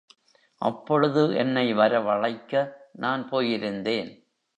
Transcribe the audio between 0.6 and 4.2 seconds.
அப்பொழுது என்னை வரவழைக்க, நான் போயிருந்தேன்.